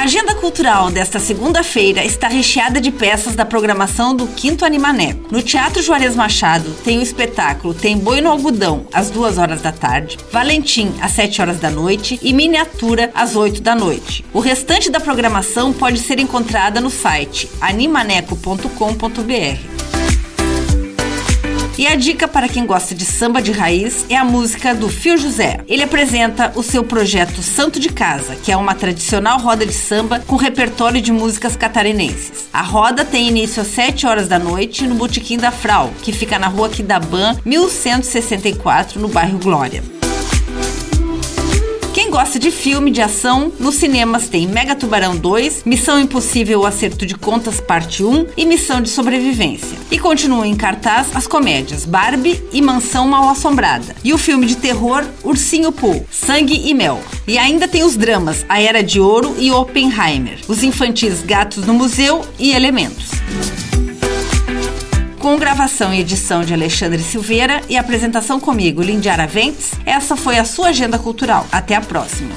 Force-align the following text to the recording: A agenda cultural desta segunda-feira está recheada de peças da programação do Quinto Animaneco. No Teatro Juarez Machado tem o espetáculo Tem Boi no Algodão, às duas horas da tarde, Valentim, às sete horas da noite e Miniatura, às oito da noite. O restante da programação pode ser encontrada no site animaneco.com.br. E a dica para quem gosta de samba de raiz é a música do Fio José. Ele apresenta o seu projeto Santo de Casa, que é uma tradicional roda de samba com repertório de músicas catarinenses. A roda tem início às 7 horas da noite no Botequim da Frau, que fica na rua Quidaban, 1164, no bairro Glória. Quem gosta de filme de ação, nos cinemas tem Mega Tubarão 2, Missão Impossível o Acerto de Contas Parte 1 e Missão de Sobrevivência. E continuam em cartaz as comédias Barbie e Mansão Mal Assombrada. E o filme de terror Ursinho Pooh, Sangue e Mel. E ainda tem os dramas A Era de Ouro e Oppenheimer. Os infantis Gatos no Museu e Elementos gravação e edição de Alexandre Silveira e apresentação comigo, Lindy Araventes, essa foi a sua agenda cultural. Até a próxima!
A 0.00 0.04
agenda 0.04 0.34
cultural 0.34 0.90
desta 0.90 1.18
segunda-feira 1.18 2.02
está 2.02 2.26
recheada 2.26 2.80
de 2.80 2.90
peças 2.90 3.36
da 3.36 3.44
programação 3.44 4.16
do 4.16 4.26
Quinto 4.28 4.64
Animaneco. 4.64 5.28
No 5.30 5.42
Teatro 5.42 5.82
Juarez 5.82 6.16
Machado 6.16 6.70
tem 6.82 6.98
o 6.98 7.02
espetáculo 7.02 7.74
Tem 7.74 7.98
Boi 7.98 8.22
no 8.22 8.30
Algodão, 8.30 8.86
às 8.94 9.10
duas 9.10 9.36
horas 9.36 9.60
da 9.60 9.72
tarde, 9.72 10.16
Valentim, 10.32 10.90
às 11.02 11.12
sete 11.12 11.42
horas 11.42 11.60
da 11.60 11.70
noite 11.70 12.18
e 12.22 12.32
Miniatura, 12.32 13.10
às 13.14 13.36
oito 13.36 13.60
da 13.60 13.74
noite. 13.74 14.24
O 14.32 14.40
restante 14.40 14.90
da 14.90 15.00
programação 15.00 15.70
pode 15.70 15.98
ser 15.98 16.18
encontrada 16.18 16.80
no 16.80 16.88
site 16.88 17.50
animaneco.com.br. 17.60 19.79
E 21.80 21.86
a 21.86 21.94
dica 21.94 22.28
para 22.28 22.46
quem 22.46 22.66
gosta 22.66 22.94
de 22.94 23.06
samba 23.06 23.40
de 23.40 23.52
raiz 23.52 24.04
é 24.10 24.14
a 24.14 24.22
música 24.22 24.74
do 24.74 24.86
Fio 24.86 25.16
José. 25.16 25.60
Ele 25.66 25.82
apresenta 25.82 26.52
o 26.54 26.62
seu 26.62 26.84
projeto 26.84 27.42
Santo 27.42 27.80
de 27.80 27.88
Casa, 27.88 28.36
que 28.36 28.52
é 28.52 28.56
uma 28.58 28.74
tradicional 28.74 29.40
roda 29.40 29.64
de 29.64 29.72
samba 29.72 30.22
com 30.26 30.36
repertório 30.36 31.00
de 31.00 31.10
músicas 31.10 31.56
catarinenses. 31.56 32.50
A 32.52 32.60
roda 32.60 33.02
tem 33.02 33.28
início 33.28 33.62
às 33.62 33.68
7 33.68 34.06
horas 34.06 34.28
da 34.28 34.38
noite 34.38 34.86
no 34.86 34.94
Botequim 34.94 35.38
da 35.38 35.50
Frau, 35.50 35.90
que 36.02 36.12
fica 36.12 36.38
na 36.38 36.48
rua 36.48 36.68
Quidaban, 36.68 37.38
1164, 37.46 39.00
no 39.00 39.08
bairro 39.08 39.38
Glória. 39.38 39.82
Quem 42.10 42.18
gosta 42.18 42.40
de 42.40 42.50
filme 42.50 42.90
de 42.90 43.00
ação, 43.00 43.52
nos 43.60 43.76
cinemas 43.76 44.28
tem 44.28 44.44
Mega 44.44 44.74
Tubarão 44.74 45.16
2, 45.16 45.62
Missão 45.64 46.00
Impossível 46.00 46.62
o 46.62 46.66
Acerto 46.66 47.06
de 47.06 47.14
Contas 47.14 47.60
Parte 47.60 48.02
1 48.02 48.26
e 48.36 48.44
Missão 48.44 48.82
de 48.82 48.88
Sobrevivência. 48.88 49.78
E 49.92 49.96
continuam 49.96 50.44
em 50.44 50.56
cartaz 50.56 51.06
as 51.14 51.28
comédias 51.28 51.84
Barbie 51.84 52.42
e 52.52 52.60
Mansão 52.60 53.06
Mal 53.06 53.28
Assombrada. 53.28 53.94
E 54.02 54.12
o 54.12 54.18
filme 54.18 54.44
de 54.44 54.56
terror 54.56 55.06
Ursinho 55.22 55.70
Pooh, 55.70 56.04
Sangue 56.10 56.68
e 56.68 56.74
Mel. 56.74 57.00
E 57.28 57.38
ainda 57.38 57.68
tem 57.68 57.84
os 57.84 57.96
dramas 57.96 58.44
A 58.48 58.60
Era 58.60 58.82
de 58.82 58.98
Ouro 58.98 59.36
e 59.38 59.52
Oppenheimer. 59.52 60.40
Os 60.48 60.64
infantis 60.64 61.22
Gatos 61.22 61.64
no 61.64 61.74
Museu 61.74 62.22
e 62.40 62.50
Elementos 62.50 63.10
gravação 65.50 65.92
e 65.92 65.98
edição 65.98 66.44
de 66.44 66.54
Alexandre 66.54 67.02
Silveira 67.02 67.60
e 67.68 67.76
apresentação 67.76 68.38
comigo, 68.38 68.80
Lindy 68.80 69.08
Araventes, 69.08 69.72
essa 69.84 70.14
foi 70.14 70.38
a 70.38 70.44
sua 70.44 70.68
agenda 70.68 70.96
cultural. 70.96 71.44
Até 71.50 71.74
a 71.74 71.80
próxima! 71.80 72.30